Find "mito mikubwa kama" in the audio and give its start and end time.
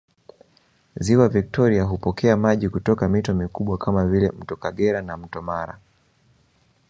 3.09-4.05